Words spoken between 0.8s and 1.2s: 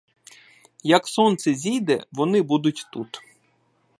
Як